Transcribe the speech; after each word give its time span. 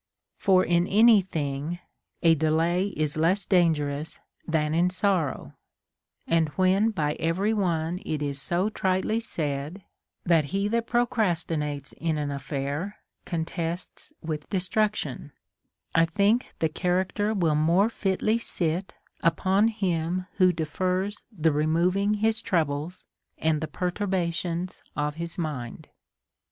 For 0.39 0.65
in 0.65 0.87
any 0.87 1.21
thing 1.21 1.77
a 2.23 2.33
delay 2.33 2.87
is 2.97 3.17
less 3.17 3.45
dangerous 3.45 4.19
than 4.47 4.73
in 4.73 4.89
sorrow; 4.89 5.53
and 6.25 6.49
when 6.57 6.89
by 6.89 7.13
every 7.19 7.53
one 7.53 7.99
it 8.03 8.23
is 8.23 8.41
so 8.41 8.69
tritely 8.71 9.19
said, 9.19 9.83
that 10.23 10.45
he 10.45 10.67
that 10.69 10.87
procrastinates 10.87 11.93
in 11.93 12.17
an 12.17 12.31
affair 12.31 12.97
contests 13.25 14.11
Avith 14.25 14.49
destruction, 14.49 15.33
I 15.93 16.05
think 16.05 16.55
the 16.57 16.67
character 16.69 17.35
will 17.35 17.53
more 17.53 17.87
fitly 17.87 18.39
sit 18.39 18.95
upon 19.21 19.67
him 19.67 20.25
who 20.37 20.51
defers 20.51 21.21
the 21.31 21.51
removing 21.51 22.15
his 22.15 22.41
troubles 22.41 23.05
and 23.37 23.61
the 23.61 23.67
perturbations 23.67 24.81
of 24.95 25.17
his 25.17 25.37
mind. 25.37 25.89